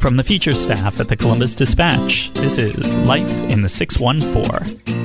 From 0.00 0.16
the 0.16 0.24
feature 0.24 0.52
staff 0.52 0.98
at 0.98 1.08
the 1.08 1.16
Columbus 1.16 1.54
Dispatch, 1.54 2.32
this 2.32 2.56
is 2.56 2.96
Life 3.06 3.42
in 3.50 3.60
the 3.60 3.68
614. 3.68 4.96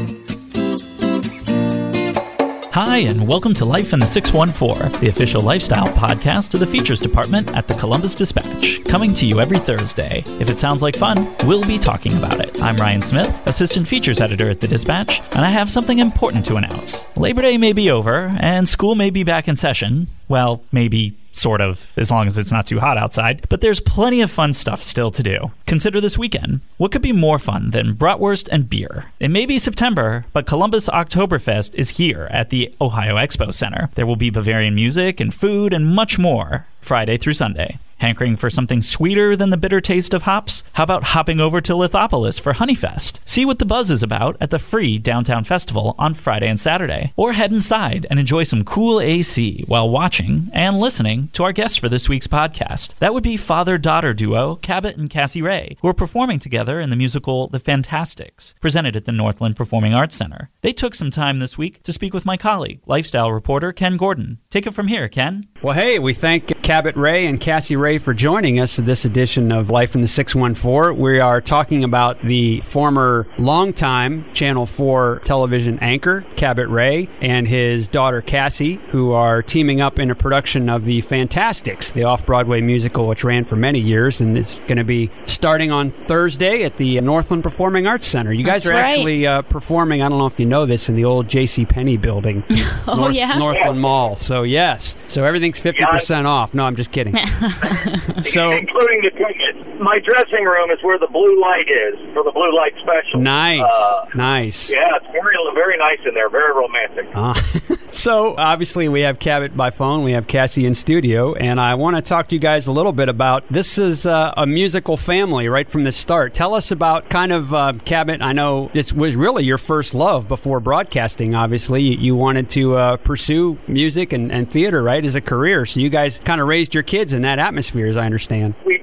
Hi, 2.71 2.99
and 2.99 3.27
welcome 3.27 3.53
to 3.55 3.65
Life 3.65 3.91
in 3.91 3.99
the 3.99 4.05
614, 4.05 5.01
the 5.01 5.09
official 5.09 5.41
lifestyle 5.41 5.87
podcast 5.87 6.53
of 6.53 6.61
the 6.61 6.65
features 6.65 7.01
department 7.01 7.53
at 7.57 7.67
the 7.67 7.73
Columbus 7.73 8.15
Dispatch, 8.15 8.85
coming 8.85 9.13
to 9.15 9.25
you 9.25 9.41
every 9.41 9.59
Thursday. 9.59 10.23
If 10.39 10.49
it 10.49 10.59
sounds 10.59 10.81
like 10.81 10.95
fun, 10.95 11.35
we'll 11.45 11.67
be 11.67 11.77
talking 11.77 12.17
about 12.17 12.39
it. 12.39 12.63
I'm 12.63 12.77
Ryan 12.77 13.01
Smith, 13.01 13.47
assistant 13.47 13.89
features 13.89 14.21
editor 14.21 14.49
at 14.49 14.61
the 14.61 14.67
Dispatch, 14.67 15.19
and 15.31 15.39
I 15.39 15.49
have 15.49 15.69
something 15.69 15.99
important 15.99 16.45
to 16.45 16.55
announce. 16.55 17.05
Labor 17.17 17.41
Day 17.41 17.57
may 17.57 17.73
be 17.73 17.91
over, 17.91 18.33
and 18.39 18.67
school 18.69 18.95
may 18.95 19.09
be 19.09 19.23
back 19.23 19.49
in 19.49 19.57
session. 19.57 20.07
Well, 20.29 20.63
maybe 20.71 21.17
sort 21.35 21.61
of, 21.61 21.91
as 21.97 22.09
long 22.09 22.27
as 22.27 22.37
it's 22.37 22.51
not 22.51 22.65
too 22.65 22.79
hot 22.79 22.97
outside. 22.97 23.45
But 23.49 23.61
there's 23.61 23.79
plenty 23.79 24.21
of 24.21 24.31
fun 24.31 24.53
stuff 24.53 24.81
still 24.81 25.09
to 25.11 25.23
do. 25.23 25.51
Consider 25.65 26.01
this 26.01 26.17
weekend. 26.17 26.61
What 26.77 26.91
could 26.91 27.01
be 27.01 27.11
more 27.11 27.39
fun 27.39 27.71
than 27.71 27.95
bratwurst 27.95 28.47
and 28.51 28.69
beer? 28.69 29.05
It 29.19 29.29
may 29.29 29.45
be 29.45 29.59
September, 29.59 30.25
but 30.33 30.47
Columbus 30.47 30.87
Oktoberfest 30.89 31.75
is 31.75 31.91
here 31.91 32.27
at 32.31 32.49
the 32.49 32.73
Ohio 32.79 33.15
Expo 33.15 33.53
Center. 33.53 33.89
There 33.95 34.05
will 34.05 34.15
be 34.15 34.29
Bavarian 34.29 34.75
music 34.75 35.19
and 35.19 35.33
food 35.33 35.73
and 35.73 35.85
much 35.85 36.17
more 36.17 36.65
Friday 36.81 37.17
through 37.17 37.33
Sunday. 37.33 37.79
Hankering 37.97 38.35
for 38.35 38.49
something 38.49 38.81
sweeter 38.81 39.35
than 39.35 39.51
the 39.51 39.57
bitter 39.57 39.79
taste 39.79 40.13
of 40.13 40.23
hops? 40.23 40.63
How 40.73 40.83
about 40.83 41.03
hopping 41.03 41.39
over 41.39 41.61
to 41.61 41.73
Lithopolis 41.73 42.39
for 42.39 42.53
Honeyfest? 42.53 43.19
See 43.25 43.45
what 43.45 43.59
the 43.59 43.65
buzz 43.65 43.89
is 43.89 44.03
about 44.03 44.35
at 44.41 44.51
the 44.51 44.59
free 44.59 44.97
Downtown 44.97 45.45
Festival 45.45 45.95
on 45.97 46.13
Friday 46.13 46.47
and 46.47 46.59
Saturday. 46.59 47.13
Or 47.15 47.33
head 47.33 47.53
inside 47.53 48.05
and 48.09 48.19
enjoy 48.19 48.43
some 48.43 48.63
cool 48.63 48.99
AC 48.99 49.63
while 49.67 49.89
watching 49.89 50.49
and 50.53 50.79
listening 50.79 51.29
to 51.33 51.43
our 51.43 51.53
guests 51.53 51.77
for 51.77 51.87
this 51.87 52.09
week's 52.09 52.27
podcast. 52.27 52.97
That 52.99 53.13
would 53.13 53.23
be 53.23 53.37
father 53.37 53.77
daughter 53.77 54.13
duo 54.13 54.57
Cabot 54.57 54.97
and 54.97 55.09
Cassie 55.09 55.41
Rea, 55.41 55.77
who 55.81 55.87
are 55.87 55.93
performing 55.93 56.39
together 56.39 56.81
in 56.81 56.89
the 56.89 56.95
musical 56.95 57.47
The 57.47 57.59
Fantasticks, 57.59 58.55
presented 58.59 58.95
at 58.95 59.05
the 59.05 59.11
Northland 59.13 59.55
Performing 59.55 59.93
Arts 59.93 60.15
Center. 60.15 60.49
They 60.61 60.73
took 60.73 60.95
some 60.95 61.11
time 61.11 61.39
this 61.39 61.57
week 61.57 61.81
to 61.83 61.93
speak 61.93 62.13
with 62.13 62.25
my 62.25 62.35
colleague, 62.35 62.81
lifestyle 62.85 63.31
reporter 63.31 63.71
Ken 63.71 63.95
Gordon. 63.95 64.39
Take 64.49 64.67
it 64.67 64.73
from 64.73 64.87
here, 64.87 65.07
Ken. 65.07 65.47
Well, 65.61 65.75
hey, 65.75 65.97
we 65.97 66.13
thank 66.13 66.54
Cabot 66.65 66.95
Rea 66.95 67.27
and 67.27 67.39
Cassie 67.39 67.75
Rea 67.75 67.99
for 67.99 68.11
joining 68.15 68.59
us 68.59 68.79
in 68.79 68.85
this 68.85 69.05
edition 69.05 69.51
of 69.51 69.69
Life 69.69 69.93
in 69.93 70.01
the 70.01 70.07
614. 70.07 70.99
We 70.99 71.19
are 71.19 71.39
talking 71.39 71.83
about 71.83 72.19
the 72.21 72.61
former 72.61 73.27
longtime 73.37 74.25
Channel 74.33 74.65
4 74.65 75.21
television 75.23 75.77
anchor, 75.77 76.25
Cabot 76.37 76.67
Rea, 76.67 77.07
and 77.21 77.47
his 77.47 77.87
daughter 77.87 78.19
Cassie, 78.23 78.79
who 78.89 79.11
are 79.11 79.43
teaming 79.43 79.79
up 79.79 79.99
in 79.99 80.09
a 80.09 80.15
production 80.15 80.67
of 80.67 80.85
The 80.85 81.01
Fantasticks, 81.01 81.91
the 81.91 82.05
off 82.05 82.25
Broadway 82.25 82.61
musical 82.61 83.07
which 83.07 83.23
ran 83.23 83.45
for 83.45 83.55
many 83.55 83.79
years 83.79 84.19
and 84.19 84.35
is 84.35 84.55
going 84.65 84.77
to 84.79 84.83
be 84.83 85.11
starting 85.25 85.71
on 85.71 85.91
Thursday 86.07 86.63
at 86.63 86.77
the 86.77 86.99
Northland 86.99 87.43
Performing 87.43 87.85
Arts 87.85 88.07
Center. 88.07 88.33
You 88.33 88.43
guys 88.43 88.63
That's 88.63 88.71
are 88.75 88.81
right. 88.81 88.89
actually 88.97 89.27
uh, 89.27 89.43
performing, 89.43 90.01
I 90.01 90.09
don't 90.09 90.17
know 90.17 90.25
if 90.25 90.39
you 90.39 90.47
know 90.47 90.65
this, 90.65 90.89
in 90.89 90.95
the 90.95 91.05
old 91.05 91.27
J.C. 91.29 91.63
Penney 91.65 91.97
building, 91.97 92.43
Oh, 92.87 92.95
North- 92.97 93.13
yeah? 93.13 93.37
Northland 93.37 93.79
Mall. 93.79 94.15
So, 94.15 94.41
yes. 94.41 94.95
So 95.05 95.23
everything's 95.23 95.61
50% 95.61 96.25
off. 96.25 96.54
No, 96.55 96.63
I'm 96.65 96.75
just 96.77 96.91
kidding. 96.93 97.13
so 98.21 98.51
including 98.51 99.01
the 99.03 99.11
tickets. 99.11 99.67
My 99.79 99.99
dressing 99.99 100.45
room 100.45 100.71
is 100.71 100.79
where 100.83 100.97
the 100.97 101.07
blue 101.11 101.39
light 101.41 101.67
is 101.67 101.99
for 102.13 102.23
the 102.23 102.31
blue 102.31 102.55
light 102.55 102.71
special. 102.81 103.19
nice, 103.19 103.59
Uh, 103.61 104.05
nice. 104.15 104.71
yeah, 104.73 104.85
it's 104.95 105.05
very, 105.11 105.35
very 105.53 105.77
nice 105.77 105.99
in 106.07 106.13
there. 106.13 106.29
Very 106.29 106.53
romantic. 106.55 107.05
Uh, 107.13 107.33
so 107.95 108.35
obviously 108.37 108.89
we 108.89 109.01
have 109.01 109.19
Cabot 109.19 109.55
by 109.55 109.69
phone, 109.69 110.03
we 110.03 110.11
have 110.11 110.27
Cassie 110.27 110.65
in 110.65 110.73
studio, 110.73 111.33
and 111.33 111.59
I 111.59 111.75
want 111.75 111.95
to 111.95 112.01
talk 112.01 112.27
to 112.29 112.35
you 112.35 112.41
guys 112.41 112.67
a 112.67 112.71
little 112.71 112.91
bit 112.91 113.09
about 113.09 113.43
this 113.49 113.77
is 113.77 114.05
uh, 114.05 114.33
a 114.35 114.45
musical 114.45 114.97
family 114.97 115.47
right 115.47 115.69
from 115.69 115.83
the 115.83 115.91
start. 115.91 116.33
Tell 116.33 116.53
us 116.53 116.71
about 116.71 117.09
kind 117.09 117.31
of 117.31 117.53
uh, 117.53 117.73
Cabot. 117.85 118.21
I 118.21 118.33
know 118.33 118.69
it 118.73 118.91
was 118.93 119.15
really 119.15 119.45
your 119.45 119.57
first 119.57 119.93
love 119.93 120.27
before 120.27 120.59
broadcasting. 120.59 121.35
Obviously, 121.35 121.81
you, 121.81 121.97
you 121.97 122.15
wanted 122.15 122.49
to 122.51 122.75
uh, 122.75 122.97
pursue 122.97 123.57
music 123.67 124.11
and, 124.13 124.31
and 124.31 124.51
theater 124.51 124.83
right 124.83 125.03
as 125.03 125.15
a 125.15 125.21
career. 125.21 125.65
So 125.65 125.79
you 125.79 125.89
guys 125.89 126.19
kind 126.19 126.41
of 126.41 126.47
raised 126.47 126.73
your 126.73 126.83
kids 126.83 127.13
in 127.13 127.21
that 127.21 127.39
atmosphere, 127.39 127.87
as 127.87 127.97
I 127.97 128.05
understand. 128.05 128.55
We 128.65 128.77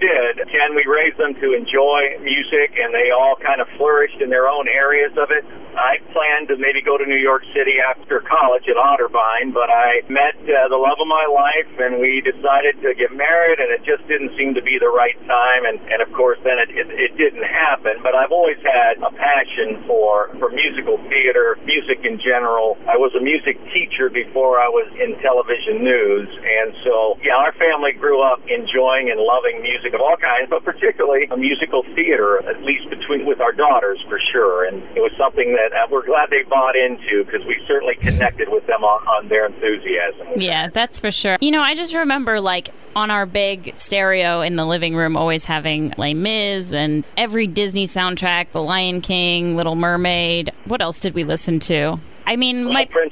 Ken, 0.62 0.76
we 0.76 0.84
raised 0.86 1.18
them 1.18 1.34
to 1.34 1.54
enjoy 1.54 2.22
music, 2.22 2.78
and 2.78 2.94
they 2.94 3.10
all 3.10 3.34
kind 3.42 3.60
of 3.60 3.66
flourished 3.76 4.20
in 4.20 4.30
their 4.30 4.46
own 4.46 4.68
areas 4.68 5.10
of 5.18 5.30
it. 5.30 5.42
I 5.72 5.98
planned 6.12 6.52
to 6.52 6.56
maybe 6.60 6.84
go 6.84 7.00
to 7.00 7.06
New 7.06 7.18
York 7.18 7.42
City 7.56 7.80
after 7.80 8.20
college 8.20 8.68
at 8.68 8.76
Otterbein, 8.76 9.56
but 9.56 9.72
I 9.72 10.04
met 10.06 10.36
uh, 10.44 10.68
the 10.68 10.76
love 10.76 11.00
of 11.00 11.08
my 11.08 11.24
life, 11.26 11.72
and 11.80 11.98
we 11.98 12.20
decided 12.20 12.76
to 12.84 12.94
get 12.94 13.10
married, 13.16 13.58
and 13.58 13.72
it 13.72 13.82
just 13.82 14.06
didn't 14.06 14.36
seem 14.36 14.52
to 14.54 14.62
be 14.62 14.76
the 14.78 14.92
right 14.92 15.16
time. 15.26 15.64
And, 15.64 15.80
and 15.88 16.04
of 16.04 16.12
course, 16.12 16.38
then 16.44 16.60
it, 16.60 16.70
it, 16.76 16.88
it 16.92 17.12
didn't 17.16 17.42
happen. 17.42 18.04
But 18.04 18.14
I've 18.14 18.30
always 18.30 18.60
had 18.60 19.00
a 19.00 19.10
passion 19.16 19.82
for, 19.88 20.28
for 20.38 20.52
musical 20.52 21.00
theater, 21.08 21.56
music 21.64 22.04
in 22.04 22.20
general. 22.20 22.76
I 22.84 23.00
was 23.00 23.10
a 23.16 23.22
music 23.24 23.56
teacher 23.72 24.12
before 24.12 24.60
I 24.60 24.68
was 24.68 24.86
in 25.00 25.16
television 25.24 25.80
news, 25.82 26.28
and 26.28 26.76
so, 26.84 27.16
yeah, 27.24 27.40
our 27.40 27.56
family 27.56 27.96
grew 27.96 28.20
up 28.20 28.44
enjoying 28.44 29.08
and 29.08 29.18
loving 29.18 29.64
music 29.64 29.96
of 29.96 30.04
all 30.04 30.20
kinds, 30.20 30.51
but 30.52 30.64
particularly 30.64 31.24
a 31.30 31.36
musical 31.36 31.82
theater, 31.94 32.46
at 32.46 32.62
least 32.62 32.90
between 32.90 33.24
with 33.24 33.40
our 33.40 33.52
daughters 33.52 33.98
for 34.06 34.20
sure. 34.32 34.66
And 34.66 34.82
it 34.94 35.00
was 35.00 35.10
something 35.16 35.56
that 35.56 35.72
uh, 35.72 35.86
we're 35.90 36.04
glad 36.04 36.28
they 36.28 36.42
bought 36.42 36.76
into 36.76 37.24
because 37.24 37.40
we 37.46 37.56
certainly 37.66 37.94
connected 37.96 38.50
with 38.50 38.66
them 38.66 38.84
on, 38.84 39.00
on 39.08 39.28
their 39.28 39.46
enthusiasm. 39.46 40.26
Yeah, 40.36 40.68
that's 40.68 41.00
for 41.00 41.10
sure. 41.10 41.38
You 41.40 41.52
know, 41.52 41.62
I 41.62 41.74
just 41.74 41.94
remember 41.94 42.38
like 42.38 42.68
on 42.94 43.10
our 43.10 43.24
big 43.24 43.74
stereo 43.78 44.42
in 44.42 44.56
the 44.56 44.66
living 44.66 44.94
room 44.94 45.16
always 45.16 45.46
having 45.46 45.94
Les 45.96 46.12
Mis 46.12 46.74
and 46.74 47.04
every 47.16 47.46
Disney 47.46 47.86
soundtrack, 47.86 48.50
The 48.50 48.62
Lion 48.62 49.00
King, 49.00 49.56
Little 49.56 49.76
Mermaid. 49.76 50.52
What 50.66 50.82
else 50.82 50.98
did 50.98 51.14
we 51.14 51.24
listen 51.24 51.60
to? 51.60 51.98
I 52.26 52.36
mean, 52.36 52.64
my 52.64 52.70
Like 52.70 52.90
Prince 52.90 53.11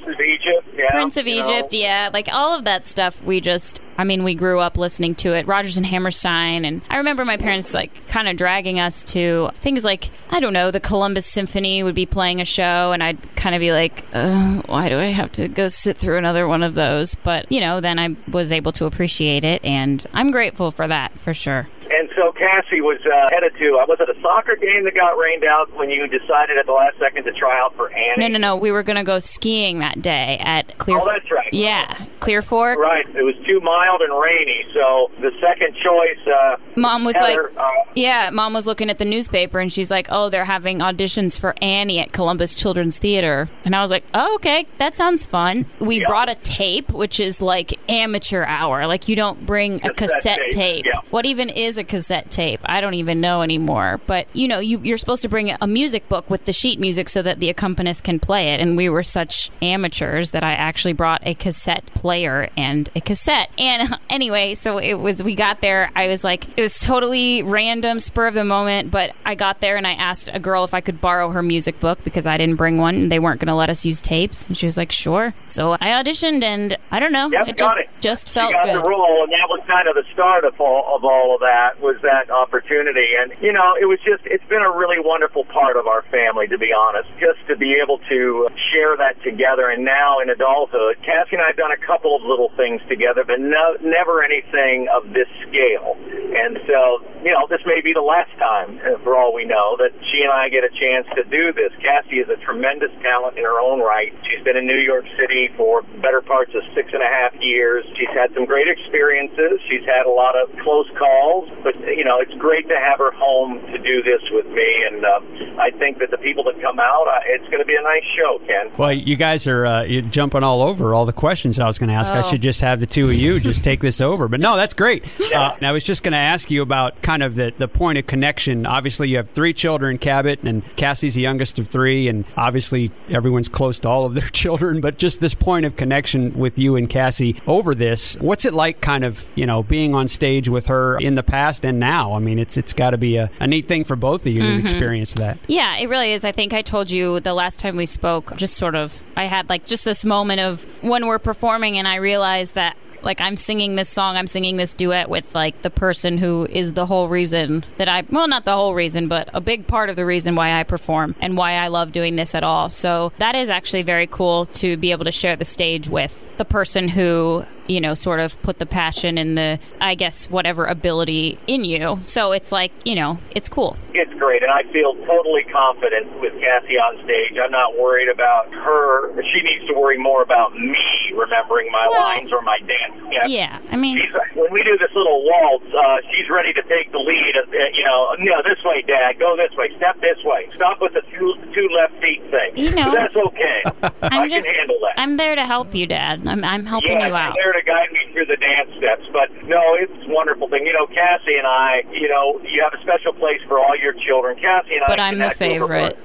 yeah. 0.81 0.91
Prince 0.91 1.17
of 1.17 1.27
you 1.27 1.41
know. 1.41 1.49
Egypt, 1.49 1.73
yeah, 1.73 2.09
like 2.13 2.27
all 2.31 2.57
of 2.57 2.65
that 2.65 2.87
stuff. 2.87 3.21
We 3.23 3.41
just, 3.41 3.81
I 3.97 4.03
mean, 4.03 4.23
we 4.23 4.35
grew 4.35 4.59
up 4.59 4.77
listening 4.77 5.15
to 5.15 5.33
it. 5.35 5.47
Rodgers 5.47 5.77
and 5.77 5.85
Hammerstein, 5.85 6.65
and 6.65 6.81
I 6.89 6.97
remember 6.97 7.25
my 7.25 7.37
parents 7.37 7.73
like 7.73 8.07
kind 8.07 8.27
of 8.27 8.37
dragging 8.37 8.79
us 8.79 9.03
to 9.03 9.51
things 9.55 9.83
like 9.83 10.09
I 10.29 10.39
don't 10.39 10.53
know, 10.53 10.71
the 10.71 10.79
Columbus 10.79 11.25
Symphony 11.25 11.83
would 11.83 11.95
be 11.95 12.05
playing 12.05 12.41
a 12.41 12.45
show, 12.45 12.91
and 12.91 13.03
I'd 13.03 13.35
kind 13.35 13.55
of 13.55 13.59
be 13.59 13.71
like, 13.71 14.05
uh, 14.13 14.61
why 14.65 14.89
do 14.89 14.99
I 14.99 15.05
have 15.05 15.31
to 15.33 15.47
go 15.47 15.67
sit 15.67 15.97
through 15.97 16.17
another 16.17 16.47
one 16.47 16.63
of 16.63 16.73
those? 16.73 17.15
But 17.15 17.51
you 17.51 17.59
know, 17.59 17.79
then 17.81 17.99
I 17.99 18.15
was 18.31 18.51
able 18.51 18.71
to 18.73 18.85
appreciate 18.85 19.43
it, 19.43 19.63
and 19.63 20.05
I'm 20.13 20.31
grateful 20.31 20.71
for 20.71 20.87
that 20.87 21.17
for 21.19 21.33
sure. 21.33 21.67
And 21.91 22.09
so 22.15 22.31
Cassie 22.31 22.81
was 22.81 22.99
uh, 23.05 23.29
headed 23.29 23.53
to, 23.57 23.77
uh, 23.81 23.85
was 23.87 23.99
it 23.99 24.09
a 24.09 24.19
soccer 24.21 24.55
game 24.55 24.83
that 24.85 24.95
got 24.95 25.17
rained 25.17 25.43
out 25.43 25.71
when 25.75 25.89
you 25.89 26.07
decided 26.07 26.57
at 26.57 26.65
the 26.65 26.71
last 26.73 26.97
second 26.99 27.23
to 27.25 27.31
try 27.33 27.59
out 27.59 27.75
for 27.75 27.91
Annie? 27.91 28.21
No, 28.21 28.27
no, 28.27 28.37
no. 28.37 28.55
We 28.55 28.71
were 28.71 28.83
gonna 28.83 29.03
go 29.03 29.19
skiing 29.19 29.79
that 29.79 30.01
day 30.01 30.37
at 30.41 30.77
Clear. 30.77 30.99
Oh, 31.01 31.05
that's 31.05 31.29
right. 31.31 31.51
Yeah, 31.53 32.05
Clear 32.19 32.41
Fork. 32.41 32.77
Right. 32.79 33.05
It 33.15 33.23
was 33.23 33.35
too 33.45 33.59
mild 33.61 34.01
and 34.01 34.11
rainy, 34.21 34.65
so 34.73 35.11
the 35.21 35.31
second 35.41 35.75
choice. 35.75 36.27
Uh, 36.27 36.57
Mom 36.75 37.03
was 37.03 37.15
Heather, 37.15 37.51
like, 37.55 37.65
uh, 37.65 37.91
yeah, 37.95 38.29
mom 38.31 38.53
was 38.53 38.65
looking 38.67 38.89
at 38.89 38.97
the 38.97 39.05
newspaper 39.05 39.59
and 39.59 39.71
she's 39.71 39.91
like, 39.91 40.07
oh, 40.09 40.29
they're 40.29 40.45
having 40.45 40.79
auditions 40.79 41.37
for 41.39 41.55
Annie 41.61 41.99
at 41.99 42.11
Columbus 42.13 42.55
Children's 42.55 42.97
Theater. 42.97 43.49
And 43.65 43.75
I 43.75 43.81
was 43.81 43.91
like, 43.91 44.03
oh, 44.13 44.35
okay, 44.35 44.67
that 44.77 44.95
sounds 44.97 45.25
fun. 45.25 45.65
We 45.79 45.99
Yeah. 46.01 46.07
brought 46.07 46.29
a 46.29 46.35
tape, 46.35 46.91
which 46.93 47.19
is 47.19 47.41
like 47.41 47.77
amateur 47.89 48.43
hour. 48.45 48.87
Like, 48.87 49.07
you 49.07 49.15
don't 49.15 49.45
bring 49.45 49.75
a 49.85 49.93
Cassette 49.93 49.97
cassette 49.97 50.39
tape, 50.51 50.51
tape. 50.51 50.85
yeah. 50.85 51.01
What 51.09 51.25
even 51.25 51.49
is 51.49 51.77
a 51.77 51.83
cassette 51.83 52.00
tape? 52.07 52.59
I 52.65 52.81
don't 52.81 52.93
even 52.93 53.21
know 53.21 53.41
anymore. 53.41 53.99
But, 54.07 54.27
you 54.33 54.47
know, 54.47 54.59
you, 54.59 54.79
you're 54.79 54.97
supposed 54.97 55.21
to 55.23 55.29
bring 55.29 55.55
a 55.59 55.67
music 55.67 56.07
book 56.09 56.29
with 56.29 56.45
the 56.45 56.53
sheet 56.53 56.79
music 56.79 57.09
so 57.09 57.21
that 57.21 57.39
the 57.39 57.49
accompanist 57.49 58.03
can 58.03 58.19
play 58.19 58.53
it. 58.53 58.59
And 58.59 58.77
we 58.77 58.89
were 58.89 59.03
such 59.03 59.51
amateurs 59.61 60.31
that 60.31 60.43
I 60.43 60.53
actually 60.53 60.93
brought 60.93 61.21
a 61.25 61.33
cassette 61.33 61.85
player 61.93 62.49
and 62.57 62.89
a 62.95 63.01
cassette. 63.01 63.49
And 63.57 63.97
anyway, 64.09 64.55
so 64.55 64.77
it 64.77 64.95
was, 64.95 65.23
we 65.23 65.35
got 65.35 65.61
there. 65.61 65.91
I 65.95 66.07
was 66.07 66.23
like, 66.23 66.47
it 66.57 66.61
was 66.61 66.79
totally 66.79 67.43
random, 67.43 67.99
spur 67.99 68.27
of 68.27 68.33
the 68.33 68.45
moment. 68.45 68.91
But 68.91 69.15
I 69.25 69.35
got 69.35 69.61
there 69.61 69.77
and 69.77 69.87
I 69.87 69.93
asked 69.93 70.29
a 70.33 70.39
girl 70.39 70.63
if 70.63 70.73
I 70.73 70.81
could 70.81 71.01
borrow 71.01 71.29
her 71.29 71.43
music 71.43 71.79
book 71.79 72.03
because 72.03 72.25
I 72.25 72.37
didn't 72.37 72.55
bring 72.55 72.77
one 72.77 72.95
and 72.95 73.11
they 73.11 73.19
weren't 73.19 73.39
going 73.39 73.47
to 73.47 73.55
let 73.55 73.69
us 73.69 73.85
use 73.85 74.01
tapes. 74.01 74.47
And 74.47 74.57
she 74.57 74.65
was 74.65 74.77
like, 74.77 74.91
sure. 74.91 75.33
So 75.45 75.73
I 75.73 75.87
auditioned 76.01 76.43
and 76.43 76.77
I 76.91 76.99
don't 76.99 77.11
know. 77.11 77.29
Yep, 77.31 77.47
it 77.47 77.57
just, 77.57 77.77
it. 77.77 77.89
just 77.99 78.27
you 78.29 78.33
felt 78.33 78.53
got 78.53 78.65
good. 78.65 78.75
the 78.75 78.83
role, 78.83 79.23
and 79.23 79.31
that 79.31 79.47
was 79.49 79.61
kind 79.67 79.87
of 79.87 79.95
the 79.95 80.03
start 80.13 80.45
of 80.45 80.59
all 80.59 80.95
of 80.95 81.03
all 81.03 81.35
of 81.35 81.41
that. 81.41 81.79
Was 81.81 81.90
that 81.99 82.31
opportunity, 82.31 83.19
and 83.19 83.35
you 83.43 83.51
know, 83.51 83.75
it 83.75 83.85
was 83.85 83.99
just 84.07 84.23
it's 84.23 84.45
been 84.47 84.63
a 84.63 84.71
really 84.71 85.03
wonderful 85.03 85.43
part 85.51 85.75
of 85.75 85.87
our 85.87 86.07
family, 86.07 86.47
to 86.47 86.57
be 86.57 86.71
honest. 86.71 87.11
Just 87.19 87.43
to 87.51 87.59
be 87.59 87.75
able 87.75 87.99
to 88.07 88.47
share 88.71 88.95
that 88.95 89.19
together, 89.23 89.67
and 89.67 89.83
now 89.83 90.23
in 90.23 90.31
adulthood, 90.31 90.95
Cassie 91.03 91.35
and 91.35 91.43
I 91.43 91.51
have 91.51 91.59
done 91.59 91.75
a 91.75 91.81
couple 91.83 92.15
of 92.15 92.23
little 92.23 92.51
things 92.55 92.79
together, 92.87 93.27
but 93.27 93.43
no, 93.43 93.75
never 93.83 94.23
anything 94.23 94.87
of 94.87 95.11
this 95.11 95.27
scale. 95.47 95.99
And 96.31 96.55
so, 96.63 97.03
you 97.27 97.35
know, 97.35 97.43
this 97.51 97.59
may 97.67 97.83
be 97.83 97.91
the 97.91 98.05
last 98.05 98.31
time, 98.39 98.79
uh, 98.79 98.95
for 99.03 99.19
all 99.19 99.35
we 99.35 99.43
know, 99.43 99.75
that 99.75 99.91
she 100.07 100.23
and 100.23 100.31
I 100.31 100.47
get 100.47 100.63
a 100.63 100.71
chance 100.71 101.03
to 101.19 101.27
do 101.27 101.51
this. 101.51 101.75
Cassie 101.83 102.23
is 102.23 102.29
a 102.31 102.39
tremendous 102.39 102.91
talent 103.03 103.35
in 103.35 103.43
her 103.43 103.59
own 103.59 103.83
right. 103.83 104.15
She's 104.31 104.39
been 104.47 104.55
in 104.55 104.63
New 104.63 104.79
York 104.79 105.03
City 105.19 105.51
for 105.59 105.83
better 105.99 106.23
parts 106.23 106.55
of 106.55 106.63
six 106.71 106.87
and 106.95 107.03
a 107.03 107.11
half 107.11 107.35
years. 107.43 107.83
She's 107.99 108.11
had 108.15 108.31
some 108.33 108.47
great 108.47 108.71
experiences. 108.71 109.59
She's 109.67 109.83
had 109.83 110.07
a 110.07 110.13
lot 110.13 110.39
of 110.39 110.47
close 110.63 110.87
calls, 110.95 111.51
but 111.67 111.75
you 111.87 112.03
know, 112.03 112.19
it's 112.19 112.33
great 112.35 112.67
to 112.67 112.75
have 112.75 112.99
her 112.99 113.11
home 113.11 113.59
to 113.71 113.77
do 113.77 114.01
this 114.03 114.21
with 114.31 114.47
me, 114.47 114.85
and 114.89 115.05
uh, 115.05 115.61
I 115.61 115.71
think 115.71 115.99
that 115.99 116.11
the 116.11 116.17
people 116.17 116.43
that 116.45 116.59
come 116.61 116.79
out, 116.79 117.07
uh, 117.07 117.19
it's 117.27 117.45
going 117.45 117.59
to 117.59 117.65
be 117.65 117.75
a 117.75 117.81
nice 117.83 118.03
show, 118.17 118.39
Ken. 118.47 118.71
Well, 118.77 118.91
you 118.93 119.15
guys 119.15 119.47
are 119.47 119.65
uh, 119.65 119.83
you're 119.83 120.01
jumping 120.03 120.43
all 120.43 120.61
over 120.61 120.93
all 120.93 121.05
the 121.05 121.13
questions 121.13 121.59
I 121.59 121.67
was 121.67 121.77
going 121.77 121.89
to 121.89 121.95
ask. 121.95 122.11
I 122.11 122.19
Oh. 122.19 122.21
should 122.23 122.41
just 122.41 122.61
have 122.61 122.79
the 122.79 122.85
two 122.85 123.05
of 123.05 123.13
you 123.13 123.39
just 123.39 123.63
take 123.63 123.79
this 123.79 123.99
over. 123.99 124.27
But 124.27 124.39
no, 124.39 124.55
that's 124.57 124.73
great. 124.73 125.05
Uh, 125.31 125.55
and 125.55 125.65
I 125.65 125.71
was 125.71 125.85
just 125.85 126.03
going 126.03 126.11
to 126.11 126.17
ask 126.17 126.51
you 126.51 126.61
about 126.61 127.01
kind 127.01 127.23
of 127.23 127.35
the, 127.35 127.53
the 127.57 127.69
point 127.69 127.97
of 127.97 128.05
connection. 128.05 128.65
Obviously, 128.65 129.07
you 129.07 129.15
have 129.15 129.29
three 129.29 129.53
children, 129.53 129.97
Cabot, 129.97 130.43
and 130.43 130.61
Cassie's 130.75 131.13
the 131.15 131.21
youngest 131.21 131.57
of 131.57 131.69
three, 131.69 132.09
and 132.09 132.25
obviously 132.35 132.91
everyone's 133.09 133.47
close 133.47 133.79
to 133.79 133.87
all 133.87 134.05
of 134.05 134.13
their 134.13 134.27
children. 134.33 134.81
But 134.81 134.97
just 134.97 135.21
this 135.21 135.33
point 135.33 135.65
of 135.65 135.77
connection 135.77 136.33
with 136.37 136.59
you 136.59 136.75
and 136.75 136.89
Cassie 136.89 137.37
over 137.47 137.73
this, 137.73 138.17
what's 138.19 138.43
it 138.43 138.53
like, 138.53 138.81
kind 138.81 139.05
of 139.05 139.25
you 139.35 139.45
know 139.45 139.63
being 139.63 139.95
on 139.95 140.09
stage 140.09 140.49
with 140.49 140.67
her 140.67 140.97
in 140.99 141.15
the 141.15 141.23
past 141.23 141.63
and 141.63 141.70
now? 141.79 142.13
I 142.13 142.19
mean, 142.19 142.39
it's 142.39 142.57
it's 142.57 142.73
got 142.73 142.91
to 142.91 142.97
be 142.97 143.17
a, 143.17 143.29
a 143.39 143.47
neat 143.47 143.67
thing 143.67 143.83
for 143.83 143.95
both 143.95 144.25
of 144.25 144.33
you 144.33 144.41
to 144.41 144.47
mm-hmm. 144.47 144.65
experience 144.65 145.13
that. 145.15 145.37
Yeah, 145.47 145.77
it 145.77 145.87
really 145.87 146.13
is. 146.13 146.25
I 146.25 146.31
think 146.31 146.53
I 146.53 146.61
told 146.61 146.91
you 146.91 147.19
the 147.19 147.33
last 147.33 147.59
time 147.59 147.75
we 147.75 147.85
spoke, 147.85 148.35
just 148.37 148.57
sort 148.57 148.75
of, 148.75 149.03
I 149.15 149.25
had 149.25 149.49
like 149.49 149.65
just 149.65 149.85
this 149.85 150.05
moment 150.05 150.39
of 150.41 150.65
when 150.83 151.07
we're 151.07 151.19
performing 151.19 151.77
and 151.77 151.87
I 151.87 151.95
realized 151.95 152.55
that 152.55 152.77
like 153.03 153.21
I'm 153.21 153.37
singing 153.37 153.75
this 153.75 153.89
song, 153.89 154.17
I'm 154.17 154.27
singing 154.27 154.57
this 154.57 154.73
duet 154.73 155.09
with 155.09 155.33
like 155.33 155.61
the 155.61 155.69
person 155.69 156.17
who 156.17 156.47
is 156.49 156.73
the 156.73 156.85
whole 156.85 157.07
reason 157.07 157.63
that 157.77 157.87
I, 157.87 158.03
well, 158.09 158.27
not 158.27 158.45
the 158.45 158.55
whole 158.55 158.73
reason, 158.73 159.07
but 159.07 159.29
a 159.33 159.41
big 159.41 159.67
part 159.67 159.89
of 159.89 159.95
the 159.95 160.05
reason 160.05 160.35
why 160.35 160.59
I 160.59 160.63
perform 160.63 161.15
and 161.19 161.37
why 161.37 161.53
I 161.53 161.67
love 161.67 161.91
doing 161.91 162.15
this 162.15 162.35
at 162.35 162.43
all. 162.43 162.69
So 162.69 163.11
that 163.17 163.35
is 163.35 163.49
actually 163.49 163.83
very 163.83 164.07
cool 164.07 164.45
to 164.47 164.77
be 164.77 164.91
able 164.91 165.05
to 165.05 165.11
share 165.11 165.35
the 165.35 165.45
stage 165.45 165.87
with 165.87 166.29
the 166.37 166.45
person 166.45 166.87
who, 166.87 167.43
you 167.67 167.81
know, 167.81 167.93
sort 167.93 168.19
of 168.19 168.41
put 168.41 168.59
the 168.59 168.65
passion 168.65 169.17
and 169.17 169.37
the, 169.37 169.59
I 169.79 169.95
guess, 169.95 170.29
whatever 170.29 170.65
ability 170.65 171.39
in 171.47 171.63
you. 171.63 171.99
So 172.03 172.31
it's 172.31 172.51
like, 172.51 172.71
you 172.83 172.95
know, 172.95 173.19
it's 173.35 173.49
cool. 173.49 173.77
Great, 174.21 174.45
and 174.45 174.53
I 174.53 174.61
feel 174.69 174.93
totally 175.09 175.41
confident 175.49 176.13
with 176.21 176.37
Cassie 176.37 176.77
on 176.77 177.01
stage. 177.01 177.33
I'm 177.41 177.49
not 177.49 177.73
worried 177.81 178.05
about 178.13 178.53
her. 178.53 179.09
She 179.17 179.41
needs 179.41 179.65
to 179.67 179.73
worry 179.73 179.97
more 179.97 180.21
about 180.21 180.53
me 180.53 180.77
remembering 181.17 181.71
my 181.73 181.89
Well- 181.89 182.01
lines 182.05 182.29
or 182.31 182.41
my 182.45 182.61
dance 182.69 182.93
steps. 183.09 183.27
Yeah. 183.33 183.57
I 183.73 183.75
mean, 183.75 183.97
She's, 183.97 184.13
when 184.37 184.53
we 184.53 184.61
do 184.63 184.77
this 184.77 184.93
little 184.93 185.25
waltz, 185.25 185.65
uh, 185.73 185.97
she's 186.13 186.29
ready 186.29 186.53
to 186.53 186.61
take 186.69 186.91
the 186.93 187.01
lead. 187.01 187.33
Uh, 187.41 187.49
you 187.73 187.83
know, 187.83 188.13
no, 188.21 188.35
this 188.45 188.61
way, 188.63 188.85
Dad. 188.85 189.17
Go 189.17 189.35
this 189.35 189.51
way. 189.57 189.73
Step 189.81 189.99
this 189.99 190.21
way. 190.23 190.45
Stop 190.55 190.77
with 190.81 190.93
the 190.93 191.01
two 191.17 191.33
two 191.53 191.67
left 191.73 191.97
feet 191.99 192.21
thing. 192.29 192.51
You 192.55 192.69
know- 192.77 192.93
But 192.93 193.09
that's 193.09 193.15
okay. 193.17 193.57
I 194.05 194.21
I'm 194.21 194.29
just, 194.29 194.45
can 194.45 194.55
handle 194.55 194.77
that. 194.85 194.99
I'm 195.01 195.17
there 195.17 195.35
to 195.35 195.45
help 195.45 195.73
you, 195.73 195.87
Dad. 195.87 196.21
I'm, 196.27 196.43
I'm 196.43 196.65
helping 196.65 196.91
yeah, 197.01 197.07
you 197.07 197.15
out. 197.15 197.33
she's 197.33 197.41
there 197.43 197.53
to 197.53 197.63
guide 197.65 197.91
me 197.91 198.00
through 198.21 198.35
the 198.35 198.39
dance 198.39 198.69
steps. 198.77 199.05
But 199.11 199.29
no, 199.47 199.61
it's 199.79 199.91
a 200.05 200.13
wonderful 200.13 200.47
thing. 200.49 200.65
You 200.65 200.73
know, 200.73 200.85
Cassie 200.87 201.35
and 201.37 201.47
I, 201.47 201.81
you 201.91 202.09
know, 202.09 202.39
you 202.43 202.61
have 202.63 202.77
a 202.77 202.81
special 202.83 203.13
place 203.13 203.41
for 203.47 203.57
all 203.59 203.75
your 203.81 203.93
children. 204.05 204.37
Cassie 204.37 204.75
and 204.75 204.83
I. 204.83 204.87
But 204.87 204.99
I'm 204.99 205.17
the 205.17 205.31
favorite. 205.31 205.97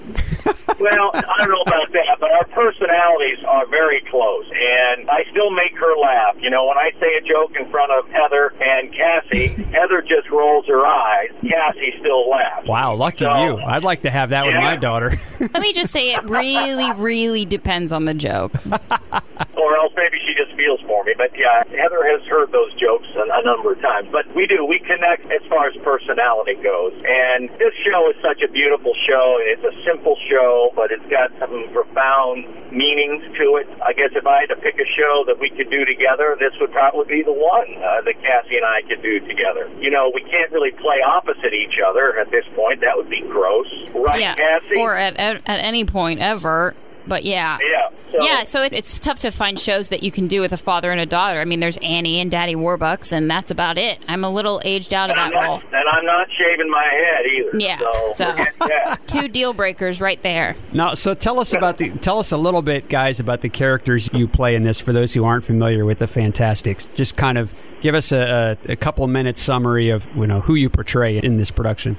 well, 0.79 1.11
I 1.15 1.37
don't 1.45 1.51
know 1.51 1.63
about 1.67 1.91
that, 1.93 2.17
but 2.21 2.31
our 2.31 2.45
personalities 2.47 3.43
are 3.47 3.67
very 3.67 4.01
close, 4.11 4.47
and 4.51 5.11
I 5.11 5.25
still 5.31 5.51
make 5.51 5.75
her 5.79 5.97
laugh. 5.99 6.37
You 6.41 6.51
know, 6.51 6.67
when 6.67 6.79
I 6.79 6.91
say 7.01 7.09
a 7.19 7.21
joke 7.27 7.53
in 7.59 7.69
front 7.71 7.91
of 7.93 8.09
Heather 8.11 8.53
and 8.61 8.93
Cassie, 8.95 9.49
Heather 9.75 10.03
just 10.03 10.31
rolls 10.31 10.67
her 10.67 10.87
eyes. 10.87 11.31
Cassie 11.43 11.95
still 11.99 12.29
laughs. 12.31 12.67
Wow, 12.69 12.95
lucky 12.95 13.25
So- 13.25 13.43
you. 13.45 13.57
I'd 13.59 13.85
like 13.85 14.03
to 14.03 14.11
have 14.11 14.31
that 14.31 14.47
with 14.47 14.55
my 14.55 14.77
daughter. 14.77 15.11
Let 15.41 15.61
me 15.61 15.73
just 15.73 15.93
say, 15.93 16.13
it 16.13 16.25
really, 16.25 16.93
really 16.93 17.45
depends 17.45 17.93
on 17.93 18.05
the 18.05 18.15
joke. 18.15 18.53
or 19.57 19.77
else 19.77 19.93
maybe 19.97 20.19
she 20.27 20.35
just 20.35 20.57
feels 20.57 20.81
for 20.83 21.03
me. 21.05 21.15
But 21.17 21.31
yeah, 21.37 21.65
Heather 21.77 22.05
has 22.07 22.23
heard 22.37 22.53
those 22.53 22.73
jokes 22.77 23.09
a, 23.17 23.25
a 23.25 23.43
number 23.49 23.73
of 23.73 23.81
times. 23.81 24.09
But 24.13 24.29
we 24.37 24.45
do, 24.47 24.65
we 24.69 24.79
connect 24.85 25.25
as 25.33 25.41
far 25.49 25.73
as 25.73 25.75
personality 25.81 26.61
goes. 26.61 26.93
And 26.93 27.49
this 27.57 27.73
show 27.81 28.13
is 28.13 28.17
such 28.21 28.45
a 28.45 28.51
beautiful 28.53 28.93
show. 29.09 29.41
It's 29.41 29.65
a 29.65 29.73
simple 29.89 30.17
show, 30.29 30.73
but 30.77 30.93
it's 30.93 31.07
got 31.09 31.33
some 31.41 31.73
profound 31.73 32.45
meanings 32.69 33.25
to 33.41 33.57
it. 33.57 33.67
I 33.81 33.97
guess 33.97 34.13
if 34.13 34.27
I 34.29 34.45
had 34.45 34.53
to 34.53 34.61
pick 34.61 34.77
a 34.77 34.89
show 34.93 35.25
that 35.27 35.41
we 35.41 35.49
could 35.49 35.71
do 35.73 35.89
together, 35.89 36.37
this 36.37 36.53
would 36.61 36.73
probably 36.73 37.09
be 37.09 37.23
the 37.25 37.33
one 37.33 37.69
uh, 37.81 38.05
that 38.05 38.17
Cassie 38.21 38.61
and 38.61 38.67
I 38.69 38.85
could 38.85 39.01
do 39.01 39.21
together. 39.25 39.71
You 39.81 39.91
know, 39.91 40.13
we 40.13 40.21
can't 40.29 40.53
really 40.53 40.73
play 40.77 41.01
opposite 41.01 41.57
each 41.57 41.81
other 41.81 42.19
at 42.21 42.31
this 42.31 42.45
point. 42.55 42.81
That 42.85 42.97
would 42.97 43.09
be 43.09 43.23
gross. 43.23 43.71
Right, 43.95 44.21
yeah. 44.21 44.35
Cassie? 44.37 44.77
Or 44.77 44.95
at, 44.95 45.17
at, 45.17 45.41
at 45.47 45.61
any 45.65 45.85
point 45.87 46.21
ever. 46.21 46.75
But 47.07 47.25
yeah. 47.25 47.59
yeah. 47.63 47.96
So, 48.19 48.25
Yeah, 48.27 48.43
so 48.45 48.63
it, 48.63 48.73
it's 48.73 48.99
tough 48.99 49.19
to 49.21 49.31
find 49.31 49.59
shows 49.59 49.89
that 49.89 50.03
you 50.03 50.11
can 50.11 50.27
do 50.27 50.41
with 50.41 50.53
a 50.53 50.57
father 50.57 50.91
and 50.91 51.01
a 51.01 51.07
daughter. 51.07 51.41
I 51.41 51.45
mean, 51.45 51.61
there's 51.61 51.77
Annie 51.79 52.21
and 52.21 52.31
Daddy 52.31 52.55
Warbucks, 52.55 53.13
and 53.13 53.31
that's 53.31 53.51
about 53.51 53.79
it. 53.79 53.99
I'm 54.09 54.25
a 54.25 54.31
little 54.31 54.61
aged 54.65 54.95
out 54.95 55.11
of 55.11 55.17
And 55.17 55.21
I'm, 55.21 55.33
that 55.33 55.47
role. 55.49 55.61
and 55.73 55.89
I'm 55.89 56.05
not 56.07 56.27
shaving 56.37 56.71
my 56.71 56.85
head 56.85 57.27
either. 57.27 57.59
Yeah, 57.59 58.13
So, 58.15 58.35
so- 58.67 58.95
Two 59.07 59.29
deal 59.29 59.53
breakers 59.53 60.01
right 60.01 60.23
there. 60.23 60.57
Now, 60.73 60.95
so 60.95 61.15
tell 61.15 61.39
us 61.41 61.53
about 61.53 61.79
the 61.79 61.91
tell 61.91 62.19
us 62.19 62.33
a 62.33 62.37
little 62.37 62.63
bit, 62.63 62.89
guys, 62.89 63.21
about 63.21 63.41
the 63.41 63.49
characters 63.49 64.09
you 64.13 64.27
play 64.29 64.55
in 64.55 64.63
this. 64.63 64.81
For 64.81 64.93
those 64.93 65.15
who 65.15 65.25
aren't 65.25 65.45
familiar 65.45 65.85
with 65.85 65.99
the 65.99 66.07
Fantasticks, 66.07 66.87
just 66.95 67.17
kind 67.17 67.39
of 67.39 67.55
give 67.83 67.95
us 67.95 68.13
a, 68.13 68.59
a, 68.69 68.73
a 68.73 68.77
couple 68.77 69.07
minute 69.07 69.37
summary 69.39 69.91
of 69.91 70.07
you 70.17 70.27
know 70.27 70.41
who 70.41 70.55
you 70.55 70.69
portray 70.69 71.19
in 71.19 71.37
this 71.37 71.51
production. 71.51 71.97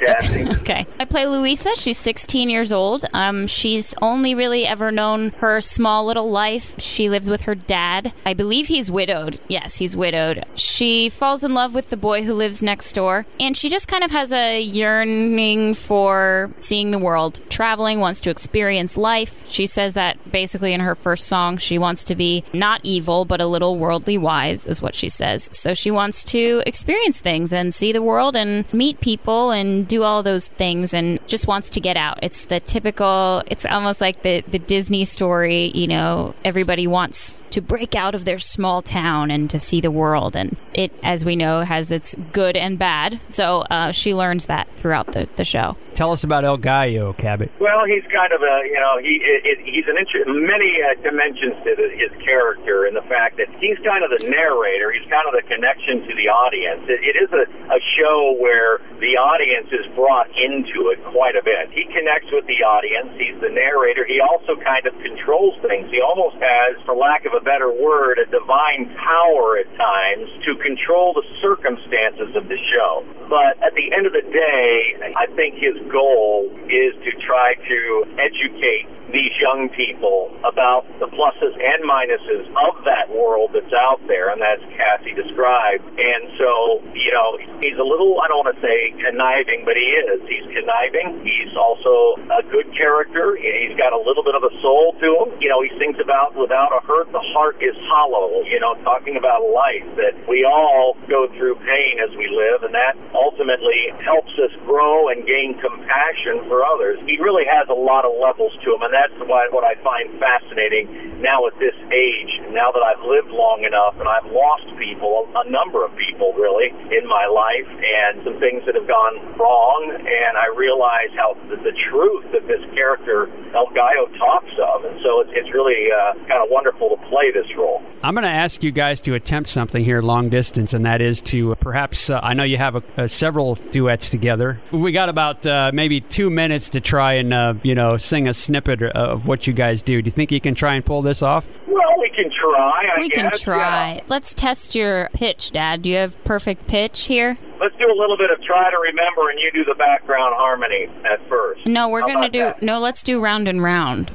Okay. 0.68 0.86
I 0.98 1.04
play 1.04 1.26
Louisa. 1.26 1.74
She's 1.74 1.96
16 1.98 2.50
years 2.50 2.72
old. 2.72 3.04
Um, 3.14 3.46
she's 3.46 3.94
only 4.02 4.34
really 4.34 4.66
ever 4.66 4.90
known 4.92 5.30
her 5.38 5.60
small 5.60 6.04
little 6.04 6.30
life. 6.30 6.74
She 6.78 7.08
lives 7.08 7.30
with 7.30 7.42
her 7.42 7.54
dad. 7.54 8.12
I 8.26 8.34
believe 8.34 8.66
he's 8.66 8.90
widowed. 8.90 9.40
Yes, 9.48 9.76
he's 9.76 9.96
widowed. 9.96 10.44
She 10.56 11.08
falls 11.08 11.42
in 11.42 11.54
love 11.54 11.74
with 11.74 11.90
the 11.90 11.96
boy 11.96 12.24
who 12.24 12.34
lives 12.34 12.62
next 12.62 12.92
door, 12.92 13.26
and 13.40 13.56
she 13.56 13.68
just 13.70 13.88
kind 13.88 14.04
of 14.04 14.10
has 14.10 14.30
a 14.32 14.60
yearning 14.60 15.74
for 15.74 16.50
seeing 16.58 16.90
the 16.90 16.98
world, 16.98 17.40
traveling, 17.48 18.00
wants 18.00 18.20
to 18.22 18.30
experience 18.30 18.96
life. 18.96 19.42
She 19.48 19.66
says 19.66 19.94
that 19.94 20.30
basically 20.30 20.72
in 20.72 20.80
her 20.80 20.94
first 20.94 21.26
song, 21.26 21.56
she 21.56 21.78
wants 21.78 22.04
to 22.04 22.14
be 22.14 22.44
not 22.52 22.80
evil, 22.84 23.24
but 23.24 23.40
a 23.40 23.46
little 23.46 23.76
worldly 23.76 24.18
wise, 24.18 24.66
is 24.66 24.82
what 24.82 24.94
she 24.94 25.08
says. 25.08 25.48
So 25.52 25.72
she 25.72 25.90
wants 25.90 26.22
to 26.24 26.62
experience 26.66 27.20
things 27.20 27.52
and 27.52 27.72
see 27.72 27.92
the 27.92 28.02
world 28.02 28.36
and 28.36 28.70
meet 28.72 29.00
people 29.00 29.50
and 29.50 29.87
do 29.88 30.02
all 30.02 30.22
those 30.22 30.46
things 30.46 30.94
and 30.94 31.18
just 31.26 31.46
wants 31.46 31.70
to 31.70 31.80
get 31.80 31.96
out. 31.96 32.18
It's 32.22 32.44
the 32.44 32.60
typical, 32.60 33.42
it's 33.46 33.66
almost 33.66 34.00
like 34.00 34.22
the, 34.22 34.42
the 34.42 34.58
Disney 34.58 35.04
story, 35.04 35.72
you 35.74 35.88
know, 35.88 36.34
everybody 36.44 36.86
wants 36.86 37.40
to 37.58 37.62
break 37.62 37.96
out 37.96 38.14
of 38.14 38.24
their 38.24 38.38
small 38.38 38.80
town 38.82 39.32
and 39.32 39.50
to 39.50 39.58
see 39.58 39.80
the 39.80 39.90
world. 39.90 40.36
And 40.36 40.56
it, 40.74 40.92
as 41.02 41.24
we 41.24 41.34
know, 41.34 41.62
has 41.62 41.90
its 41.90 42.14
good 42.32 42.56
and 42.56 42.78
bad. 42.78 43.20
So 43.28 43.66
uh, 43.66 43.90
she 43.90 44.14
learns 44.14 44.46
that 44.46 44.68
throughout 44.76 45.10
the, 45.12 45.28
the 45.34 45.44
show. 45.44 45.76
Tell 45.98 46.12
us 46.12 46.22
about 46.22 46.44
El 46.44 46.58
Gallo, 46.58 47.12
Cabot. 47.18 47.50
Well, 47.58 47.82
he's 47.82 48.06
kind 48.14 48.30
of 48.30 48.38
a, 48.38 48.56
you 48.70 48.78
know, 48.78 49.02
he 49.02 49.18
it, 49.18 49.42
it, 49.42 49.58
he's 49.66 49.82
an 49.90 49.98
inter- 49.98 50.30
many 50.30 50.78
uh, 50.78 50.94
dimensions 51.02 51.58
to 51.66 51.74
the, 51.74 51.90
his 51.98 52.14
character, 52.22 52.86
and 52.86 52.94
the 52.94 53.02
fact 53.10 53.34
that 53.42 53.50
he's 53.58 53.74
kind 53.82 54.06
of 54.06 54.14
the 54.14 54.22
narrator. 54.30 54.94
He's 54.94 55.10
kind 55.10 55.26
of 55.26 55.34
the 55.34 55.42
connection 55.50 56.06
to 56.06 56.14
the 56.14 56.30
audience. 56.30 56.86
It, 56.86 57.02
it 57.02 57.16
is 57.18 57.30
a, 57.34 57.50
a 57.74 57.80
show 57.98 58.38
where 58.38 58.78
the 59.02 59.18
audience 59.18 59.74
is 59.74 59.90
brought 59.98 60.30
into 60.38 60.94
it 60.94 61.02
quite 61.10 61.34
a 61.34 61.42
bit. 61.42 61.74
He 61.74 61.82
connects 61.90 62.30
with 62.30 62.46
the 62.46 62.62
audience. 62.62 63.10
He's 63.18 63.34
the 63.42 63.50
narrator. 63.50 64.06
He 64.06 64.22
also 64.22 64.54
kind 64.62 64.86
of 64.86 64.94
controls 65.02 65.58
things. 65.66 65.90
He 65.90 65.98
almost 65.98 66.38
has, 66.38 66.78
for 66.86 66.94
lack 66.94 67.26
of 67.26 67.34
a 67.34 67.42
better 67.48 67.72
word, 67.72 68.20
a 68.20 68.28
divine 68.28 68.92
power 69.00 69.56
at 69.56 69.68
times 69.80 70.28
to 70.44 70.52
control 70.60 71.16
the 71.16 71.24
circumstances 71.40 72.36
of 72.36 72.44
the 72.44 72.60
show. 72.76 73.00
But 73.32 73.56
at 73.64 73.72
the 73.72 73.88
end 73.96 74.04
of 74.04 74.12
the 74.12 74.26
day, 74.28 75.00
I 75.16 75.24
think 75.32 75.56
his 75.56 75.80
goal 75.88 76.52
is 76.68 76.92
to 76.92 77.10
try 77.24 77.56
to 77.56 77.80
educate 78.20 78.84
these 79.08 79.32
young 79.40 79.72
people 79.72 80.28
about 80.44 80.84
the 81.00 81.08
pluses 81.08 81.56
and 81.56 81.80
minuses 81.80 82.44
of 82.68 82.84
that 82.84 83.08
world 83.08 83.56
that's 83.56 83.72
out 83.72 84.04
there, 84.04 84.28
and 84.28 84.36
that's 84.36 84.60
Cassie 84.76 85.16
described. 85.16 85.80
And 85.96 86.28
so, 86.36 86.84
you 86.92 87.12
know, 87.16 87.40
he's 87.64 87.80
a 87.80 87.86
little, 87.88 88.20
I 88.20 88.28
don't 88.28 88.44
want 88.44 88.52
to 88.52 88.60
say 88.60 88.92
conniving, 89.00 89.64
but 89.64 89.80
he 89.80 89.88
is. 90.04 90.20
He's 90.28 90.44
conniving. 90.52 91.24
He's 91.24 91.56
also 91.56 92.20
a 92.36 92.44
good 92.52 92.68
character. 92.76 93.32
He's 93.40 93.76
got 93.80 93.96
a 93.96 94.00
little 94.00 94.24
bit 94.24 94.36
of 94.36 94.44
a 94.44 94.52
soul 94.60 94.92
to 95.00 95.08
him. 95.24 95.40
You 95.40 95.48
know, 95.48 95.64
he 95.64 95.72
sings 95.80 95.96
about 95.96 96.36
without 96.36 96.76
a 96.76 96.84
hurt, 96.84 97.08
the 97.08 97.24
heart 97.34 97.60
is 97.60 97.76
hollow, 97.90 98.42
you 98.44 98.60
know, 98.60 98.74
talking 98.84 99.16
about 99.16 99.42
life, 99.50 99.84
that 99.96 100.14
we 100.28 100.44
all 100.44 100.96
go 101.08 101.26
through 101.34 101.56
pain 101.64 101.94
as 101.98 102.12
we 102.16 102.28
live, 102.30 102.62
and 102.62 102.74
that 102.74 102.94
ultimately 103.14 103.90
helps 104.04 104.32
us 104.38 104.52
grow 104.64 105.08
and 105.08 105.26
gain 105.26 105.58
compassion 105.58 106.44
for 106.46 106.62
others. 106.62 107.00
He 107.06 107.18
really 107.18 107.44
has 107.48 107.68
a 107.68 107.76
lot 107.76 108.04
of 108.04 108.12
levels 108.14 108.52
to 108.64 108.68
him, 108.76 108.82
and 108.86 108.92
that's 108.94 109.16
why 109.26 109.48
what 109.50 109.64
I 109.64 109.74
find 109.82 110.12
fascinating 110.20 111.18
now 111.18 111.46
at 111.50 111.56
this 111.58 111.74
age, 111.90 112.32
now 112.54 112.70
that 112.70 112.84
I've 112.84 113.02
lived 113.02 113.34
long 113.34 113.66
enough 113.66 113.98
and 113.98 114.06
I've 114.06 114.30
lost 114.30 114.70
people, 114.78 115.26
a 115.34 115.50
number 115.50 115.82
of 115.82 115.90
people 115.98 116.30
really, 116.38 116.70
in 116.94 117.04
my 117.10 117.26
life, 117.26 117.66
and 117.66 118.22
some 118.22 118.38
things 118.38 118.62
that 118.70 118.78
have 118.78 118.86
gone 118.86 119.18
wrong, 119.34 119.98
and 119.98 120.32
I 120.38 120.54
realize 120.54 121.10
how 121.18 121.34
the, 121.50 121.58
the 121.58 121.74
truth 121.90 122.30
that 122.30 122.46
this 122.46 122.62
character 122.74 123.26
El 123.50 123.66
Gallo 123.74 124.06
talks 124.14 124.54
of, 124.62 124.86
and 124.86 125.02
so 125.02 125.26
it's, 125.26 125.34
it's 125.34 125.50
really 125.50 125.90
uh, 125.90 126.14
kind 126.30 126.38
of 126.38 126.52
wonderful 126.54 126.94
to 126.94 126.98
play 127.10 127.17
this 127.32 127.46
role. 127.56 127.82
I'm 128.02 128.14
going 128.14 128.24
to 128.24 128.30
ask 128.30 128.62
you 128.62 128.70
guys 128.70 129.00
to 129.02 129.14
attempt 129.14 129.48
something 129.50 129.82
here 129.84 130.02
long 130.02 130.28
distance, 130.28 130.72
and 130.72 130.84
that 130.84 131.00
is 131.00 131.20
to 131.22 131.54
perhaps, 131.56 132.10
uh, 132.10 132.20
I 132.22 132.34
know 132.34 132.44
you 132.44 132.56
have 132.56 132.76
a, 132.76 132.82
a 132.96 133.08
several 133.08 133.56
duets 133.56 134.08
together. 134.10 134.60
We 134.72 134.92
got 134.92 135.08
about 135.08 135.46
uh, 135.46 135.70
maybe 135.74 136.00
two 136.00 136.30
minutes 136.30 136.68
to 136.70 136.80
try 136.80 137.14
and, 137.14 137.32
uh, 137.32 137.54
you 137.62 137.74
know, 137.74 137.96
sing 137.96 138.28
a 138.28 138.34
snippet 138.34 138.82
of 138.82 139.26
what 139.26 139.46
you 139.46 139.52
guys 139.52 139.82
do. 139.82 140.00
Do 140.00 140.06
you 140.06 140.12
think 140.12 140.30
you 140.30 140.40
can 140.40 140.54
try 140.54 140.74
and 140.74 140.84
pull 140.84 141.02
this 141.02 141.22
off? 141.22 141.48
Well, 141.66 141.98
we 142.00 142.10
can 142.10 142.30
try. 142.30 142.88
I 142.96 143.00
we 143.00 143.08
guess. 143.08 143.30
can 143.30 143.38
try. 143.38 143.94
Yeah. 143.96 144.04
Let's 144.08 144.32
test 144.32 144.74
your 144.74 145.10
pitch, 145.12 145.50
Dad. 145.52 145.82
Do 145.82 145.90
you 145.90 145.96
have 145.96 146.22
perfect 146.24 146.66
pitch 146.66 147.04
here? 147.06 147.36
Let's 147.60 147.74
do 147.76 147.86
a 147.86 147.98
little 147.98 148.16
bit 148.16 148.30
of 148.30 148.40
try 148.42 148.70
to 148.70 148.78
remember, 148.78 149.30
and 149.30 149.38
you 149.40 149.50
do 149.52 149.64
the 149.64 149.74
background 149.74 150.34
harmony 150.36 150.86
at 151.04 151.28
first. 151.28 151.66
No, 151.66 151.88
we're 151.88 152.02
gonna 152.02 152.28
do. 152.28 152.38
that? 152.40 152.62
No, 152.62 152.78
let's 152.78 153.02
do 153.02 153.20
round 153.20 153.48
and 153.48 153.62
round. 153.62 154.12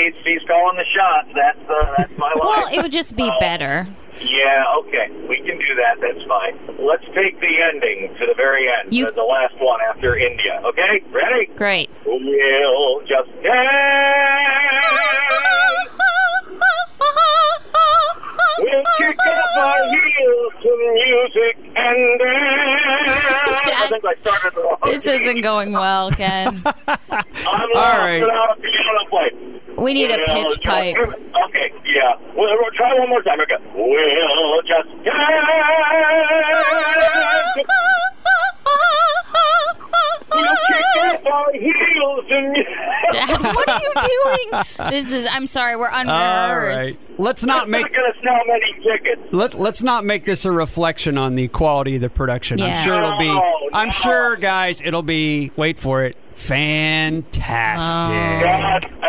See, 0.00 0.12
she's 0.24 0.40
calling 0.48 0.76
the 0.78 0.84
shots. 0.96 1.28
That's 1.34 1.68
uh, 1.68 1.94
that's 1.98 2.16
my 2.16 2.26
line. 2.28 2.36
Well, 2.40 2.68
it 2.72 2.82
would 2.82 2.92
just 2.92 3.16
be 3.16 3.30
better. 3.38 3.86
Yeah, 4.22 4.64
okay. 4.80 5.08
We 5.28 5.36
can 5.44 5.58
do 5.58 5.74
that. 5.76 6.00
That's 6.00 6.22
fine. 6.26 6.56
Let's 6.78 7.04
take 7.14 7.38
the 7.40 7.52
ending 7.72 8.14
to 8.18 8.26
the 8.26 8.34
very 8.36 8.66
end, 8.68 8.92
You- 8.94 9.10
the 9.12 9.22
last 9.22 9.54
one 9.60 9.80
after 9.90 10.16
India. 10.16 10.60
Okay? 10.64 11.02
Ready? 11.10 11.46
Great. 11.56 11.90
We'll 12.06 13.00
just 13.00 13.30
dance. 13.42 13.50
We'll 18.58 18.84
kick 18.98 19.16
up 19.18 19.56
our 19.56 19.84
heels 19.84 20.52
to 20.62 20.92
music 20.92 21.56
and 21.76 22.18
dance. 22.18 23.20
I 23.80 23.86
think 23.88 24.04
I 24.04 24.14
started 24.20 24.54
the 24.54 24.60
wrong 24.62 24.76
This 24.84 25.04
key. 25.04 25.10
isn't 25.10 25.40
going 25.40 25.72
well, 25.72 26.10
Ken. 26.10 26.48
I'm 26.86 26.98
lost 26.98 27.74
right. 27.74 28.20
without 28.20 28.58
a 28.58 28.60
piano 28.60 29.04
play. 29.08 29.30
We 29.80 29.94
need 29.94 30.10
a 30.10 30.16
We'll 30.18 30.26
pitch 30.44 30.48
just- 30.48 30.62
pipe. 30.62 30.96
Okay, 30.96 31.72
yeah. 31.86 32.14
We'll, 32.36 32.50
we'll 32.60 32.70
try 32.76 32.92
one 32.98 33.08
more 33.08 33.22
time. 33.22 33.40
Okay. 33.40 33.56
We'll 33.74 34.62
just 34.62 34.88
dance. 35.04 35.16
We'll 40.32 40.56
kick 40.68 40.84
up 41.14 41.26
our 41.26 41.52
heels 41.52 42.24
and. 42.30 42.56
What 43.10 43.68
are 43.68 43.80
you 43.80 43.92
doing? 43.94 44.90
This 44.90 45.10
is. 45.12 45.26
I'm 45.30 45.46
sorry. 45.48 45.74
We're 45.76 45.88
All 45.90 46.00
unrehearsed. 46.02 47.00
right. 47.00 47.18
Let's 47.18 47.44
not 47.44 47.64
I'm 47.64 47.70
make 47.70 47.82
not 47.82 47.92
going 47.92 48.12
to 48.12 48.18
sell 48.22 48.38
many 48.46 48.72
tickets. 48.84 49.22
let 49.32 49.54
let's 49.54 49.82
not 49.82 50.04
make 50.04 50.24
this 50.24 50.44
a 50.44 50.52
reflection 50.52 51.18
on 51.18 51.34
the 51.34 51.48
quality 51.48 51.96
of 51.96 52.02
the 52.02 52.08
production. 52.10 52.58
Yeah. 52.58 52.66
I'm 52.66 52.84
sure 52.84 53.02
it'll 53.02 53.18
be. 53.18 53.26
No, 53.26 53.42
I'm 53.72 53.88
no. 53.88 53.92
sure, 53.92 54.36
guys, 54.36 54.80
it'll 54.84 55.02
be. 55.02 55.50
Wait 55.56 55.80
for 55.80 56.04
it. 56.04 56.16
Oh. 56.16 56.26
Fantastic. 56.36 58.12
God, 58.14 58.86
oh, 59.02 59.06
uh, 59.06 59.08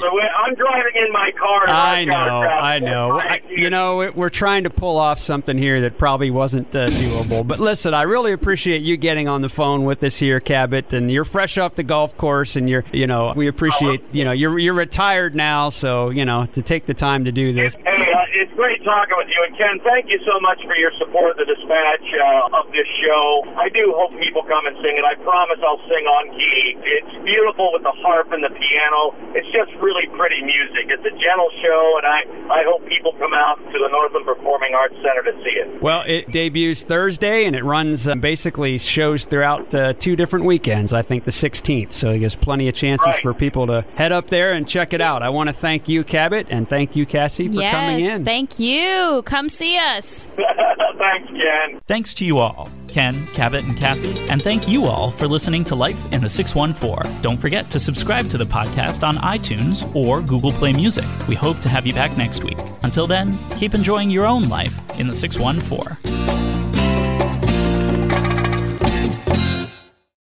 the 0.00 0.14
way, 0.14 0.24
I'm 0.36 0.54
driving 0.54 0.96
in 0.96 1.12
my 1.12 1.30
car. 1.38 1.68
I 1.68 2.00
I've 2.00 2.06
got 2.08 2.26
a 2.26 2.30
know, 2.30 2.48
I 2.48 2.78
know. 2.78 3.20
I, 3.20 3.41
you 3.56 3.70
know, 3.70 4.10
we're 4.14 4.30
trying 4.30 4.64
to 4.64 4.70
pull 4.70 4.96
off 4.96 5.18
something 5.20 5.58
here 5.58 5.80
that 5.82 5.98
probably 5.98 6.30
wasn't 6.30 6.74
uh, 6.74 6.86
doable. 6.86 7.46
But 7.46 7.58
listen, 7.58 7.94
I 7.94 8.02
really 8.02 8.32
appreciate 8.32 8.82
you 8.82 8.96
getting 8.96 9.28
on 9.28 9.42
the 9.42 9.48
phone 9.48 9.84
with 9.84 10.02
us 10.02 10.18
here, 10.18 10.40
Cabot. 10.40 10.92
And 10.92 11.10
you're 11.10 11.24
fresh 11.24 11.58
off 11.58 11.74
the 11.74 11.82
golf 11.82 12.16
course, 12.16 12.56
and 12.56 12.68
you're, 12.68 12.84
you 12.92 13.06
know, 13.06 13.32
we 13.36 13.48
appreciate, 13.48 14.02
you 14.12 14.24
know, 14.24 14.32
you're 14.32 14.58
you're 14.58 14.74
retired 14.74 15.34
now, 15.34 15.68
so 15.68 16.10
you 16.10 16.24
know, 16.24 16.46
to 16.46 16.62
take 16.62 16.86
the 16.86 16.94
time 16.94 17.24
to 17.24 17.32
do 17.32 17.52
this. 17.52 17.74
Hey, 17.84 18.12
uh, 18.12 18.40
it's 18.40 18.52
great 18.54 18.82
talking 18.84 19.16
with 19.18 19.28
you. 19.28 19.40
And 19.46 19.56
Ken, 19.58 19.76
thank 19.84 20.08
you 20.08 20.18
so 20.24 20.40
much 20.40 20.60
for 20.64 20.76
your 20.76 20.92
support 20.98 21.36
of 21.36 21.36
the 21.36 21.48
dispatch 21.48 22.06
uh, 22.14 22.58
of 22.58 22.72
this 22.72 22.88
show. 23.04 23.44
I 23.58 23.68
do 23.68 23.92
hope 23.96 24.16
people 24.18 24.42
come 24.44 24.66
and 24.66 24.76
sing 24.80 24.96
it. 24.96 25.04
I 25.04 25.14
promise 25.22 25.58
I'll 25.62 25.82
sing 25.88 26.04
on 26.06 26.24
key. 26.32 26.78
It's 26.80 27.14
beautiful 27.24 27.72
with 27.74 27.82
the 27.82 27.94
harp 28.02 28.32
and 28.32 28.42
the 28.42 28.50
piano. 28.54 29.14
It's 29.34 29.48
just 29.52 29.72
really 29.82 30.06
pretty 30.16 30.40
music. 30.42 30.88
It's 30.88 31.04
a 31.04 31.14
gentle 31.14 31.52
show, 31.60 31.82
and 32.00 32.06
I, 32.06 32.20
I 32.48 32.60
hope 32.64 32.86
people 32.86 33.12
come 33.18 33.34
out 33.34 33.41
to 33.72 33.78
the 33.78 33.88
Northland 33.90 34.24
Performing 34.26 34.74
Arts 34.74 34.94
Center 34.96 35.22
to 35.24 35.32
see 35.42 35.50
it. 35.50 35.82
Well, 35.82 36.02
it 36.06 36.30
debuts 36.30 36.84
Thursday, 36.84 37.44
and 37.46 37.56
it 37.56 37.64
runs 37.64 38.06
uh, 38.06 38.14
basically 38.14 38.78
shows 38.78 39.24
throughout 39.24 39.74
uh, 39.74 39.92
two 39.94 40.14
different 40.16 40.44
weekends. 40.44 40.92
I 40.92 41.02
think 41.02 41.24
the 41.24 41.30
16th, 41.32 41.92
so 41.92 42.16
there's 42.18 42.36
plenty 42.36 42.68
of 42.68 42.74
chances 42.74 43.06
Right. 43.06 43.22
for 43.22 43.34
people 43.34 43.66
to 43.66 43.82
head 43.96 44.12
up 44.12 44.28
there 44.28 44.52
and 44.52 44.66
check 44.68 44.92
it 44.92 45.00
out. 45.00 45.22
I 45.22 45.28
want 45.30 45.48
to 45.48 45.52
thank 45.52 45.88
you, 45.88 46.04
Cabot, 46.04 46.46
and 46.50 46.68
thank 46.68 46.94
you, 46.94 47.04
Cassie, 47.06 47.48
for 47.48 47.54
coming 47.62 47.98
Yes. 48.00 48.18
in. 48.20 48.24
Thank 48.24 48.58
you. 48.58 49.22
Come 49.24 49.48
see 49.48 49.76
us. 49.76 50.30
Thanks, 51.02 51.28
Ken. 51.30 51.80
Thanks 51.88 52.14
to 52.14 52.24
you 52.24 52.38
all, 52.38 52.70
Ken, 52.86 53.26
Cabot, 53.34 53.64
and 53.64 53.76
Cassie, 53.76 54.14
and 54.30 54.40
thank 54.40 54.68
you 54.68 54.84
all 54.84 55.10
for 55.10 55.26
listening 55.26 55.64
to 55.64 55.74
Life 55.74 56.00
in 56.12 56.20
the 56.20 56.28
614. 56.28 57.20
Don't 57.22 57.36
forget 57.36 57.68
to 57.72 57.80
subscribe 57.80 58.28
to 58.28 58.38
the 58.38 58.44
podcast 58.44 59.02
on 59.02 59.16
iTunes 59.16 59.92
or 59.96 60.20
Google 60.20 60.52
Play 60.52 60.72
Music. 60.72 61.04
We 61.26 61.34
hope 61.34 61.58
to 61.58 61.68
have 61.68 61.88
you 61.88 61.92
back 61.92 62.16
next 62.16 62.44
week. 62.44 62.58
Until 62.84 63.08
then, 63.08 63.36
keep 63.58 63.74
enjoying 63.74 64.10
your 64.10 64.26
own 64.26 64.48
life 64.48 64.78
in 65.00 65.08
the 65.08 65.14
614. 65.14 66.31